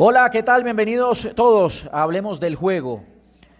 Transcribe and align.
Hola, 0.00 0.30
¿qué 0.30 0.44
tal? 0.44 0.62
Bienvenidos 0.62 1.26
todos 1.34 1.88
a 1.90 2.04
Hablemos 2.04 2.38
del 2.38 2.54
Juego. 2.54 3.02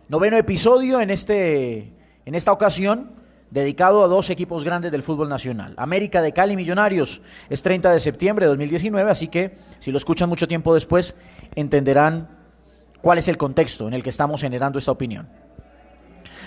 Noveno 0.09 0.37
episodio 0.37 1.01
en, 1.01 1.11
este, 1.11 1.93
en 2.25 2.35
esta 2.37 2.53
ocasión 2.53 3.11
dedicado 3.51 4.05
a 4.05 4.07
dos 4.07 4.31
equipos 4.31 4.63
grandes 4.63 4.93
del 4.93 5.03
fútbol 5.03 5.29
nacional. 5.29 5.75
América 5.77 6.23
de 6.23 6.33
Cali 6.33 6.55
Millonarios 6.55 7.23
es 7.51 7.65
30 7.65 7.91
de 7.91 7.99
septiembre 7.99 8.45
de 8.45 8.51
2019, 8.51 9.11
así 9.11 9.27
que 9.27 9.57
si 9.81 9.91
lo 9.91 9.99
escuchan 9.99 10.29
mucho 10.29 10.47
tiempo 10.47 10.73
después 10.75 11.17
entenderán 11.57 12.29
cuál 13.03 13.19
es 13.19 13.27
el 13.27 13.37
contexto 13.37 13.89
en 13.89 13.95
el 13.95 14.05
que 14.05 14.11
estamos 14.11 14.41
generando 14.41 14.79
esta 14.79 14.93
opinión. 14.93 15.29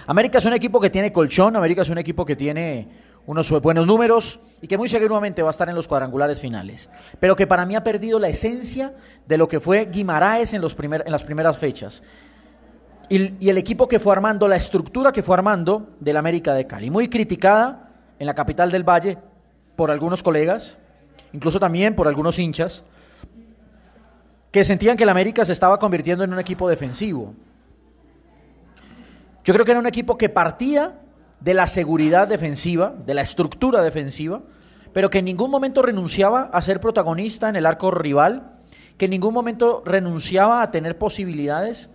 América 0.08 0.38
es 0.38 0.46
un 0.46 0.54
equipo 0.54 0.80
que 0.80 0.90
tiene 0.90 1.12
colchón, 1.12 1.58
América 1.58 1.82
es 1.82 1.90
un 1.90 1.98
equipo 1.98 2.26
que 2.26 2.38
tiene 2.38 2.88
unos 3.26 3.50
buenos 3.62 3.86
números 3.86 4.40
y 4.62 4.68
que 4.68 4.78
muy 4.78 4.90
seguramente 4.90 5.42
va 5.42 5.50
a 5.50 5.52
estar 5.52 5.70
en 5.70 5.76
los 5.76 5.88
cuadrangulares 5.88 6.40
finales, 6.40 6.90
pero 7.20 7.36
que 7.36 7.48
para 7.48 7.66
mí 7.66 7.76
ha 7.76 7.84
perdido 7.84 8.20
la 8.20 8.30
esencia 8.30 8.94
de 9.28 9.38
lo 9.38 9.48
que 9.48 9.60
fue 9.60 9.86
Guimaraes 9.86 10.54
en, 10.54 10.62
los 10.62 10.76
primer, 10.76 11.04
en 11.06 11.12
las 11.12 11.24
primeras 11.24 11.58
fechas. 11.58 12.02
Y, 13.10 13.36
y, 13.46 13.50
el 13.50 13.58
equipo 13.58 13.88
que 13.88 14.00
fue 14.00 14.14
armando, 14.14 14.48
la 14.48 14.56
estructura 14.56 15.12
que 15.12 15.22
fue 15.22 15.36
armando 15.36 15.90
del 16.00 16.18
América 16.18 16.54
de 16.54 16.66
Cali, 16.66 16.90
muy 16.90 17.10
criticada 17.10 17.90
en 18.18 18.26
la 18.26 18.34
capital 18.34 18.72
del 18.72 18.88
Valle 18.88 19.18
por 19.76 19.92
algunos 19.92 20.24
colegas, 20.24 20.78
incluso 21.34 21.60
también 21.60 21.96
por 21.96 22.08
algunos 22.08 22.40
hinchas, 22.40 22.84
que 24.52 24.64
sentían 24.64 24.98
que 24.98 25.04
el 25.04 25.10
América 25.10 25.44
se 25.46 25.54
estaba 25.54 25.80
convirtiendo 25.80 26.24
en 26.24 26.34
un 26.34 26.40
equipo 26.40 26.70
defensivo. 26.70 27.34
Yo 29.44 29.54
creo 29.54 29.66
que 29.66 29.72
era 29.72 29.80
un 29.80 29.88
equipo 29.88 30.18
que 30.18 30.30
partía 30.30 31.01
de 31.42 31.54
la 31.54 31.68
seguridad 31.68 32.28
defensiva, 32.28 32.94
de 33.06 33.14
la 33.14 33.24
estructura 33.24 33.82
defensiva, 33.82 34.42
pero 34.94 35.10
que 35.10 35.20
en 35.20 35.26
ningún 35.26 35.52
momento 35.52 35.82
renunciaba 35.82 36.50
a 36.54 36.62
ser 36.62 36.80
protagonista 36.80 37.50
en 37.50 37.56
el 37.56 37.66
arco 37.66 37.92
rival, 37.92 38.60
que 38.98 39.06
en 39.06 39.12
ningún 39.12 39.34
momento 39.34 39.82
renunciaba 39.86 40.62
a 40.62 40.72
tener 40.72 40.98
posibilidades 40.98 41.90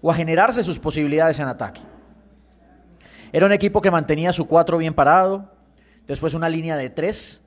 o 0.00 0.10
a 0.10 0.14
generarse 0.14 0.64
sus 0.64 0.78
posibilidades 0.78 1.38
en 1.38 1.48
ataque. 1.48 1.80
Era 3.32 3.46
un 3.46 3.52
equipo 3.52 3.80
que 3.80 3.90
mantenía 3.90 4.32
su 4.32 4.46
cuatro 4.46 4.78
bien 4.78 4.94
parado, 4.94 5.50
después 6.06 6.34
una 6.34 6.48
línea 6.48 6.76
de 6.76 6.88
tres, 6.88 7.42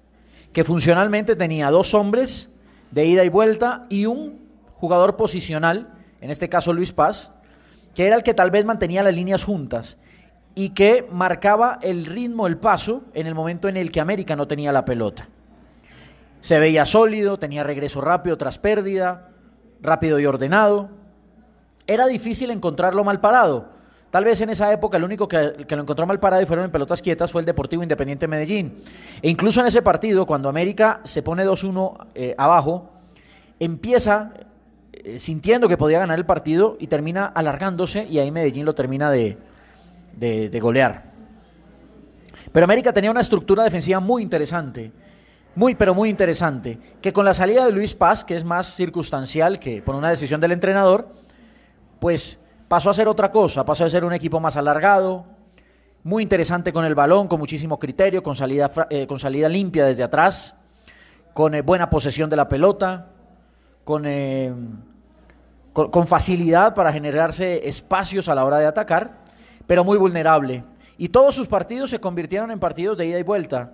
que 0.54 0.64
funcionalmente 0.64 1.36
tenía 1.36 1.72
dos 1.72 1.94
hombres 1.96 2.50
de 2.92 3.06
ida 3.06 3.24
y 3.24 3.30
vuelta 3.30 3.88
y 3.90 4.06
un 4.06 4.48
jugador 4.76 5.16
posicional, 5.18 5.92
en 6.22 6.30
este 6.30 6.48
caso 6.48 6.74
Luis 6.74 6.94
Paz, 6.94 7.32
que 7.96 8.06
era 8.06 8.16
el 8.16 8.24
que 8.24 8.36
tal 8.36 8.52
vez 8.52 8.66
mantenía 8.66 9.02
las 9.02 9.16
líneas 9.16 9.44
juntas 9.44 9.98
y 10.56 10.70
que 10.70 11.08
marcaba 11.12 11.80
el 11.82 12.06
ritmo, 12.06 12.48
el 12.48 12.58
paso, 12.58 13.04
en 13.14 13.28
el 13.28 13.36
momento 13.36 13.68
en 13.68 13.78
el 13.78 13.92
que 13.92 14.02
América 14.02 14.36
no 14.36 14.48
tenía 14.48 14.72
la 14.72 14.86
pelota. 14.86 15.28
Se 16.42 16.60
veía 16.60 16.86
sólido, 16.86 17.40
tenía 17.40 17.64
regreso 17.64 18.02
rápido 18.02 18.38
tras 18.38 18.60
pérdida, 18.60 19.30
rápido 19.82 20.20
y 20.20 20.26
ordenado. 20.26 20.90
Era 21.88 22.06
difícil 22.08 22.52
encontrarlo 22.52 23.04
mal 23.04 23.20
parado. 23.20 23.70
Tal 24.12 24.26
vez 24.26 24.42
en 24.42 24.50
esa 24.50 24.72
época 24.72 24.98
el 24.98 25.06
único 25.06 25.28
que, 25.28 25.66
lo 25.68 25.82
encontró 25.82 26.06
mal 26.06 26.20
parado 26.20 26.44
y 26.44 26.46
fueron 26.46 26.66
en 26.66 26.72
pelotas 26.72 27.02
quietas 27.02 27.32
fue 27.32 27.42
el 27.42 27.46
Deportivo 27.46 27.82
Independiente 27.82 28.28
Medellín. 28.28 28.76
E 29.22 29.30
incluso 29.30 29.60
en 29.62 29.68
ese 29.68 29.82
partido, 29.82 30.28
cuando 30.28 30.50
América 30.50 31.02
se 31.04 31.24
pone 31.24 31.44
2-1 31.44 32.08
eh, 32.14 32.36
abajo, 32.38 32.92
empieza 33.60 34.34
eh, 34.92 35.20
sintiendo 35.20 35.68
que 35.68 35.78
podía 35.78 35.98
ganar 35.98 36.20
el 36.20 36.26
partido 36.26 36.78
y 36.80 36.88
termina 36.88 37.26
alargándose 37.26 38.06
y 38.06 38.20
ahí 38.20 38.30
Medellín 38.30 38.66
lo 38.66 38.76
termina 38.76 39.10
de, 39.10 39.38
de, 40.18 40.60
golear. 40.60 41.12
Pero 42.52 42.64
América 42.64 42.94
tenía 42.94 43.12
una 43.12 43.22
estructura 43.22 43.64
defensiva 43.64 44.00
muy 44.00 44.22
interesante, 44.22 44.92
muy 45.56 45.76
pero 45.76 45.94
muy 45.94 46.10
interesante, 46.10 46.78
que 47.02 47.14
con 47.14 47.26
la 47.26 47.34
salida 47.34 47.66
de 47.66 47.72
Luis 47.72 47.94
Paz, 47.94 48.24
que 48.24 48.36
es 48.36 48.44
más 48.44 48.76
circunstancial 48.76 49.60
que 49.60 49.82
por 49.82 49.96
una 49.96 50.10
decisión 50.10 50.42
del 50.42 50.52
entrenador, 50.52 51.10
pues 52.00 52.38
pasó 52.68 52.90
a 52.90 52.94
ser 52.94 53.08
otra 53.08 53.32
cosa, 53.32 53.66
pasó 53.66 53.86
a 53.86 53.90
ser 53.90 54.04
un 54.04 54.14
equipo 54.14 54.40
más 54.40 54.56
alargado, 54.56 55.26
muy 56.04 56.22
interesante 56.22 56.74
con 56.74 56.86
el 56.86 56.96
balón, 56.96 57.28
con 57.28 57.40
muchísimo 57.40 57.80
criterio, 57.80 58.22
con 58.22 58.36
salida, 58.36 58.70
eh, 58.90 59.08
con 59.08 59.20
salida 59.20 59.48
limpia 59.48 59.86
desde 59.86 60.04
atrás, 60.04 60.56
con 61.34 61.56
eh, 61.56 61.62
buena 61.62 61.90
posesión 61.90 62.30
de 62.30 62.36
la 62.36 62.50
pelota, 62.50 63.08
con, 63.86 64.06
eh, 64.06 64.54
con 65.72 66.08
facilidad 66.08 66.76
para 66.76 66.92
generarse 66.92 67.68
espacios 67.68 68.28
a 68.28 68.36
la 68.36 68.46
hora 68.46 68.58
de 68.58 68.66
atacar 68.66 69.23
pero 69.68 69.84
muy 69.84 69.98
vulnerable. 69.98 70.64
Y 70.98 71.10
todos 71.10 71.36
sus 71.36 71.48
partidos 71.48 71.90
se 71.90 72.00
convirtieron 72.00 72.52
en 72.52 72.60
partidos 72.60 72.98
de 72.98 73.08
ida 73.08 73.20
y 73.20 73.24
vuelta. 73.24 73.74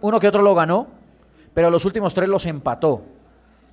Uno 0.00 0.20
que 0.20 0.28
otro 0.28 0.42
lo 0.42 0.54
ganó, 0.54 0.88
pero 1.54 1.70
los 1.70 1.84
últimos 1.84 2.14
tres 2.14 2.28
los 2.28 2.46
empató. 2.46 3.02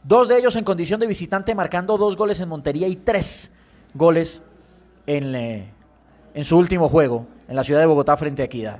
Dos 0.04 0.28
de 0.28 0.38
ellos 0.38 0.56
en 0.56 0.64
condición 0.64 1.00
de 1.00 1.08
visitante, 1.08 1.56
marcando 1.56 1.98
dos 1.98 2.18
goles 2.18 2.40
en 2.40 2.50
Montería 2.50 2.88
y 2.88 2.96
tres 2.96 3.52
goles 3.94 4.42
en, 5.06 5.36
eh, 5.36 5.72
en 6.34 6.44
su 6.44 6.58
último 6.58 6.90
juego, 6.90 7.28
en 7.48 7.56
la 7.56 7.64
ciudad 7.64 7.80
de 7.80 7.86
Bogotá 7.86 8.18
frente 8.18 8.42
a 8.42 8.46
Equidad. 8.46 8.80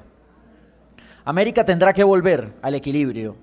América 1.26 1.64
tendrá 1.64 1.94
que 1.94 2.04
volver 2.04 2.54
al 2.62 2.76
equilibrio. 2.76 3.38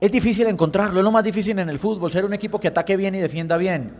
Es 0.00 0.10
difícil 0.10 0.46
encontrarlo, 0.48 0.98
es 1.00 1.04
lo 1.04 1.12
más 1.12 1.22
difícil 1.22 1.58
en 1.58 1.68
el 1.68 1.78
fútbol, 1.78 2.10
ser 2.10 2.24
un 2.24 2.34
equipo 2.34 2.58
que 2.58 2.68
ataque 2.68 2.96
bien 2.96 3.14
y 3.14 3.20
defienda 3.20 3.56
bien 3.56 3.92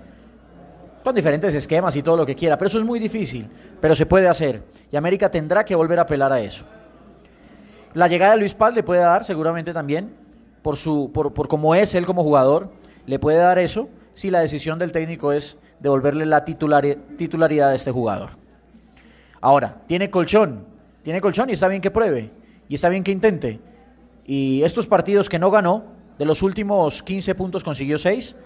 con 1.04 1.14
diferentes 1.14 1.54
esquemas 1.54 1.94
y 1.96 2.02
todo 2.02 2.16
lo 2.16 2.24
que 2.24 2.34
quiera, 2.34 2.56
pero 2.56 2.68
eso 2.68 2.78
es 2.78 2.84
muy 2.84 2.98
difícil, 2.98 3.46
pero 3.78 3.94
se 3.94 4.06
puede 4.06 4.26
hacer 4.26 4.62
y 4.90 4.96
América 4.96 5.30
tendrá 5.30 5.62
que 5.62 5.74
volver 5.74 5.98
a 5.98 6.02
apelar 6.02 6.32
a 6.32 6.40
eso. 6.40 6.64
La 7.92 8.08
llegada 8.08 8.32
de 8.32 8.38
Luis 8.38 8.54
Paz 8.54 8.74
le 8.74 8.82
puede 8.82 9.02
dar 9.02 9.24
seguramente 9.24 9.74
también, 9.74 10.14
por, 10.62 10.78
su, 10.78 11.10
por, 11.12 11.34
por 11.34 11.46
cómo 11.46 11.74
es 11.74 11.94
él 11.94 12.06
como 12.06 12.24
jugador, 12.24 12.70
le 13.04 13.18
puede 13.18 13.36
dar 13.36 13.58
eso 13.58 13.90
si 14.14 14.30
la 14.30 14.40
decisión 14.40 14.78
del 14.78 14.92
técnico 14.92 15.30
es 15.32 15.58
devolverle 15.78 16.24
la 16.24 16.44
titularidad 16.44 17.70
de 17.70 17.76
este 17.76 17.90
jugador. 17.90 18.30
Ahora, 19.42 19.82
tiene 19.86 20.08
colchón, 20.08 20.64
tiene 21.02 21.20
colchón 21.20 21.50
y 21.50 21.52
está 21.52 21.68
bien 21.68 21.82
que 21.82 21.90
pruebe, 21.90 22.30
y 22.66 22.76
está 22.76 22.88
bien 22.88 23.04
que 23.04 23.12
intente. 23.12 23.60
Y 24.24 24.62
estos 24.62 24.86
partidos 24.86 25.28
que 25.28 25.38
no 25.38 25.50
ganó, 25.50 25.84
de 26.18 26.24
los 26.24 26.42
últimos 26.42 27.02
15 27.02 27.34
puntos 27.34 27.62
consiguió 27.62 27.98
6, 27.98 28.36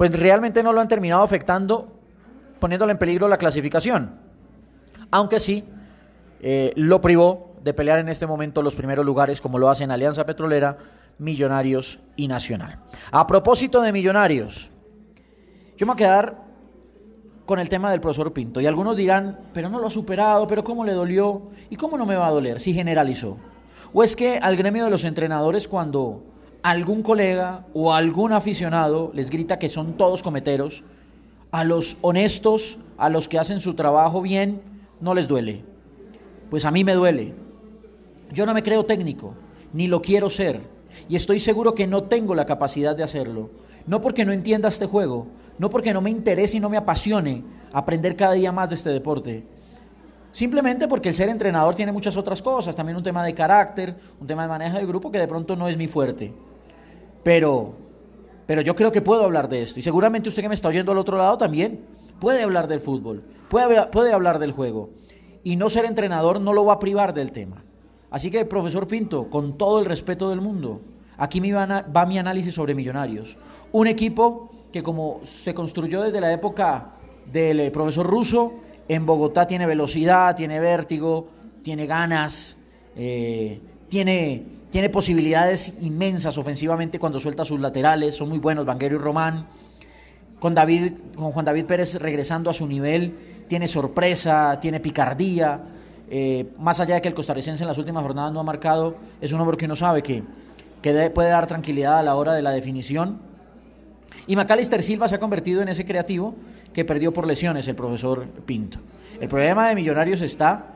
pues 0.00 0.18
realmente 0.18 0.62
no 0.62 0.72
lo 0.72 0.80
han 0.80 0.88
terminado 0.88 1.22
afectando, 1.22 1.92
poniéndole 2.58 2.92
en 2.92 2.98
peligro 2.98 3.28
la 3.28 3.36
clasificación. 3.36 4.14
Aunque 5.10 5.38
sí, 5.38 5.62
eh, 6.40 6.72
lo 6.74 7.02
privó 7.02 7.56
de 7.62 7.74
pelear 7.74 7.98
en 7.98 8.08
este 8.08 8.26
momento 8.26 8.62
los 8.62 8.74
primeros 8.74 9.04
lugares, 9.04 9.42
como 9.42 9.58
lo 9.58 9.68
hacen 9.68 9.90
Alianza 9.90 10.24
Petrolera, 10.24 10.78
Millonarios 11.18 12.00
y 12.16 12.28
Nacional. 12.28 12.78
A 13.12 13.26
propósito 13.26 13.82
de 13.82 13.92
Millonarios, 13.92 14.70
yo 15.76 15.84
me 15.84 15.92
voy 15.92 15.96
a 15.96 15.96
quedar 15.96 16.44
con 17.44 17.58
el 17.58 17.68
tema 17.68 17.90
del 17.90 18.00
profesor 18.00 18.32
Pinto. 18.32 18.58
Y 18.62 18.66
algunos 18.66 18.96
dirán, 18.96 19.50
pero 19.52 19.68
no 19.68 19.78
lo 19.78 19.88
ha 19.88 19.90
superado, 19.90 20.46
pero 20.46 20.64
¿cómo 20.64 20.82
le 20.82 20.94
dolió? 20.94 21.50
¿Y 21.68 21.76
cómo 21.76 21.98
no 21.98 22.06
me 22.06 22.16
va 22.16 22.26
a 22.26 22.30
doler 22.30 22.58
si 22.58 22.72
generalizó? 22.72 23.36
¿O 23.92 24.02
es 24.02 24.16
que 24.16 24.38
al 24.38 24.56
gremio 24.56 24.86
de 24.86 24.90
los 24.90 25.04
entrenadores 25.04 25.68
cuando 25.68 26.22
algún 26.62 27.02
colega 27.02 27.66
o 27.74 27.92
algún 27.92 28.32
aficionado 28.32 29.10
les 29.14 29.30
grita 29.30 29.58
que 29.58 29.68
son 29.68 29.94
todos 29.94 30.22
cometeros, 30.22 30.84
a 31.50 31.64
los 31.64 31.96
honestos, 32.02 32.78
a 32.96 33.08
los 33.08 33.28
que 33.28 33.38
hacen 33.38 33.60
su 33.60 33.74
trabajo 33.74 34.22
bien, 34.22 34.62
no 35.00 35.14
les 35.14 35.26
duele. 35.26 35.64
Pues 36.48 36.64
a 36.64 36.70
mí 36.70 36.84
me 36.84 36.94
duele. 36.94 37.34
Yo 38.32 38.46
no 38.46 38.54
me 38.54 38.62
creo 38.62 38.84
técnico, 38.84 39.34
ni 39.72 39.88
lo 39.88 40.02
quiero 40.02 40.30
ser, 40.30 40.60
y 41.08 41.16
estoy 41.16 41.40
seguro 41.40 41.74
que 41.74 41.86
no 41.86 42.04
tengo 42.04 42.34
la 42.34 42.46
capacidad 42.46 42.94
de 42.94 43.02
hacerlo. 43.02 43.50
No 43.86 44.00
porque 44.00 44.24
no 44.24 44.32
entienda 44.32 44.68
este 44.68 44.86
juego, 44.86 45.26
no 45.58 45.70
porque 45.70 45.92
no 45.92 46.00
me 46.00 46.10
interese 46.10 46.58
y 46.58 46.60
no 46.60 46.70
me 46.70 46.76
apasione 46.76 47.42
aprender 47.72 48.16
cada 48.16 48.34
día 48.34 48.52
más 48.52 48.68
de 48.68 48.74
este 48.74 48.90
deporte. 48.90 49.44
Simplemente 50.32 50.86
porque 50.86 51.08
el 51.08 51.14
ser 51.14 51.28
entrenador 51.28 51.74
tiene 51.74 51.92
muchas 51.92 52.16
otras 52.16 52.40
cosas, 52.40 52.76
también 52.76 52.96
un 52.96 53.02
tema 53.02 53.24
de 53.24 53.34
carácter, 53.34 53.96
un 54.20 54.26
tema 54.26 54.42
de 54.42 54.48
manejo 54.48 54.78
de 54.78 54.86
grupo 54.86 55.10
que 55.10 55.18
de 55.18 55.26
pronto 55.26 55.56
no 55.56 55.68
es 55.68 55.76
mi 55.76 55.88
fuerte. 55.88 56.32
Pero, 57.22 57.74
pero 58.46 58.60
yo 58.62 58.76
creo 58.76 58.92
que 58.92 59.02
puedo 59.02 59.24
hablar 59.24 59.48
de 59.48 59.62
esto. 59.62 59.80
Y 59.80 59.82
seguramente 59.82 60.28
usted 60.28 60.42
que 60.42 60.48
me 60.48 60.54
está 60.54 60.68
oyendo 60.68 60.92
al 60.92 60.98
otro 60.98 61.18
lado 61.18 61.36
también 61.36 61.80
puede 62.20 62.42
hablar 62.42 62.68
del 62.68 62.80
fútbol, 62.80 63.24
puede, 63.48 63.86
puede 63.86 64.12
hablar 64.12 64.38
del 64.38 64.52
juego. 64.52 64.90
Y 65.42 65.56
no 65.56 65.70
ser 65.70 65.84
entrenador 65.84 66.40
no 66.40 66.52
lo 66.52 66.64
va 66.64 66.74
a 66.74 66.78
privar 66.78 67.12
del 67.14 67.32
tema. 67.32 67.64
Así 68.10 68.30
que, 68.30 68.44
profesor 68.44 68.86
Pinto, 68.86 69.30
con 69.30 69.56
todo 69.56 69.78
el 69.78 69.86
respeto 69.86 70.30
del 70.30 70.40
mundo, 70.40 70.80
aquí 71.16 71.40
me 71.40 71.52
va, 71.52 71.66
va 71.66 72.06
mi 72.06 72.18
análisis 72.18 72.54
sobre 72.54 72.74
Millonarios. 72.74 73.38
Un 73.72 73.86
equipo 73.86 74.50
que 74.72 74.82
como 74.82 75.20
se 75.22 75.54
construyó 75.54 76.02
desde 76.02 76.20
la 76.20 76.32
época 76.32 76.86
del 77.32 77.60
eh, 77.60 77.70
profesor 77.70 78.06
Russo, 78.06 78.54
en 78.94 79.06
Bogotá 79.06 79.46
tiene 79.46 79.66
velocidad, 79.66 80.34
tiene 80.34 80.58
vértigo, 80.58 81.28
tiene 81.62 81.86
ganas, 81.86 82.56
eh, 82.96 83.60
tiene 83.88 84.44
tiene 84.70 84.88
posibilidades 84.88 85.74
inmensas 85.80 86.38
ofensivamente 86.38 86.98
cuando 86.98 87.18
suelta 87.18 87.44
sus 87.44 87.58
laterales, 87.58 88.14
son 88.14 88.28
muy 88.28 88.38
buenos 88.38 88.64
Vanguero 88.64 88.96
y 88.96 88.98
Román. 88.98 89.46
Con, 90.38 90.54
David, 90.54 90.92
con 91.16 91.32
Juan 91.32 91.44
David 91.44 91.66
Pérez 91.66 91.96
regresando 91.96 92.50
a 92.50 92.52
su 92.52 92.66
nivel, 92.66 93.44
tiene 93.48 93.68
sorpresa, 93.68 94.58
tiene 94.60 94.80
picardía. 94.80 95.60
Eh, 96.08 96.46
más 96.58 96.80
allá 96.80 96.94
de 96.94 97.02
que 97.02 97.08
el 97.08 97.14
costarricense 97.14 97.62
en 97.62 97.68
las 97.68 97.78
últimas 97.78 98.02
jornadas 98.02 98.32
no 98.32 98.40
ha 98.40 98.44
marcado, 98.44 98.96
es 99.20 99.32
un 99.32 99.40
hombre 99.40 99.56
que 99.56 99.66
uno 99.66 99.76
sabe 99.76 100.02
que, 100.02 100.22
que 100.82 101.10
puede 101.10 101.30
dar 101.30 101.46
tranquilidad 101.46 101.98
a 101.98 102.02
la 102.02 102.14
hora 102.14 102.32
de 102.32 102.42
la 102.42 102.52
definición. 102.52 103.18
Y 104.26 104.36
Macalister 104.36 104.82
Silva 104.82 105.08
se 105.08 105.16
ha 105.16 105.18
convertido 105.18 105.62
en 105.62 105.68
ese 105.68 105.84
creativo 105.84 106.34
que 106.72 106.84
perdió 106.84 107.12
por 107.12 107.26
lesiones 107.26 107.66
el 107.68 107.74
profesor 107.74 108.26
Pinto. 108.46 108.78
El 109.20 109.28
problema 109.28 109.68
de 109.68 109.74
Millonarios 109.74 110.20
está 110.22 110.74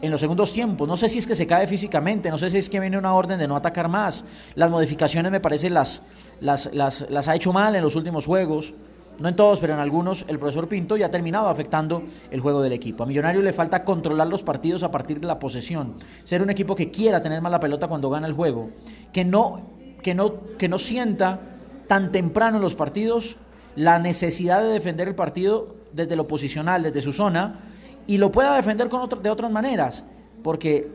en 0.00 0.10
los 0.10 0.20
segundos 0.20 0.52
tiempos. 0.52 0.88
No 0.88 0.96
sé 0.96 1.08
si 1.08 1.18
es 1.18 1.26
que 1.26 1.34
se 1.34 1.46
cae 1.46 1.66
físicamente, 1.66 2.30
no 2.30 2.38
sé 2.38 2.50
si 2.50 2.58
es 2.58 2.68
que 2.68 2.80
viene 2.80 2.98
una 2.98 3.14
orden 3.14 3.38
de 3.38 3.48
no 3.48 3.56
atacar 3.56 3.88
más. 3.88 4.24
Las 4.54 4.70
modificaciones 4.70 5.32
me 5.32 5.40
parece 5.40 5.70
las, 5.70 6.02
las, 6.40 6.70
las, 6.72 7.06
las 7.08 7.28
ha 7.28 7.34
hecho 7.34 7.52
mal 7.52 7.76
en 7.76 7.82
los 7.82 7.94
últimos 7.96 8.26
juegos. 8.26 8.74
No 9.18 9.28
en 9.30 9.36
todos, 9.36 9.60
pero 9.60 9.72
en 9.72 9.78
algunos 9.78 10.26
el 10.28 10.38
profesor 10.38 10.68
Pinto 10.68 10.94
ya 10.96 11.06
ha 11.06 11.10
terminado 11.10 11.48
afectando 11.48 12.02
el 12.30 12.40
juego 12.40 12.60
del 12.60 12.74
equipo. 12.74 13.02
A 13.02 13.06
Millonarios 13.06 13.42
le 13.42 13.54
falta 13.54 13.82
controlar 13.82 14.26
los 14.26 14.42
partidos 14.42 14.82
a 14.82 14.90
partir 14.90 15.20
de 15.20 15.26
la 15.26 15.38
posesión. 15.38 15.94
Ser 16.22 16.42
un 16.42 16.50
equipo 16.50 16.74
que 16.74 16.90
quiera 16.90 17.22
tener 17.22 17.40
más 17.40 17.50
la 17.50 17.60
pelota 17.60 17.88
cuando 17.88 18.10
gana 18.10 18.26
el 18.26 18.34
juego. 18.34 18.68
Que 19.14 19.24
no, 19.24 19.62
que 20.02 20.14
no, 20.14 20.34
que 20.58 20.68
no 20.68 20.78
sienta 20.78 21.40
tan 21.86 22.12
temprano 22.12 22.58
los 22.58 22.74
partidos 22.74 23.38
la 23.76 23.98
necesidad 23.98 24.62
de 24.62 24.70
defender 24.70 25.06
el 25.06 25.14
partido 25.14 25.76
desde 25.92 26.16
lo 26.16 26.26
posicional, 26.26 26.82
desde 26.82 27.02
su 27.02 27.12
zona, 27.12 27.60
y 28.06 28.18
lo 28.18 28.32
pueda 28.32 28.56
defender 28.56 28.88
de 28.88 29.30
otras 29.30 29.50
maneras, 29.50 30.04
porque 30.42 30.88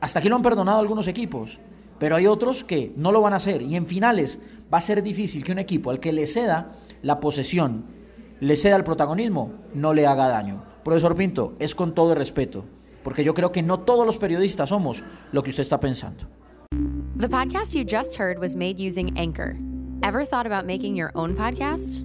hasta 0.00 0.18
aquí 0.18 0.28
lo 0.28 0.36
han 0.36 0.42
perdonado 0.42 0.80
algunos 0.80 1.06
equipos, 1.06 1.58
pero 1.98 2.16
hay 2.16 2.26
otros 2.26 2.64
que 2.64 2.92
no 2.96 3.12
lo 3.12 3.20
van 3.20 3.32
a 3.32 3.36
hacer, 3.36 3.62
y 3.62 3.76
en 3.76 3.86
finales 3.86 4.38
va 4.72 4.78
a 4.78 4.80
ser 4.80 5.02
difícil 5.02 5.44
que 5.44 5.52
un 5.52 5.58
equipo 5.58 5.90
al 5.90 6.00
que 6.00 6.12
le 6.12 6.26
ceda 6.26 6.72
la 7.02 7.20
posesión, 7.20 7.84
le 8.40 8.56
ceda 8.56 8.76
el 8.76 8.84
protagonismo, 8.84 9.52
no 9.74 9.94
le 9.94 10.06
haga 10.06 10.28
daño. 10.28 10.64
Profesor 10.82 11.14
Pinto, 11.14 11.54
es 11.58 11.74
con 11.74 11.94
todo 11.94 12.14
respeto, 12.14 12.64
porque 13.04 13.24
yo 13.24 13.34
creo 13.34 13.52
que 13.52 13.62
no 13.62 13.80
todos 13.80 14.06
los 14.06 14.18
periodistas 14.18 14.70
somos 14.70 15.02
lo 15.30 15.42
que 15.42 15.50
usted 15.50 15.62
está 15.62 15.78
pensando. 15.78 16.26
The 17.18 17.28
podcast 17.28 17.74
you 17.74 17.84
just 17.84 18.18
heard 18.18 18.38
was 18.38 18.56
made 18.56 18.80
using 18.80 19.16
Anchor. 19.16 19.56
Ever 20.02 20.24
thought 20.24 20.46
about 20.46 20.66
making 20.66 20.96
your 20.96 21.12
own 21.14 21.36
podcast? 21.36 22.04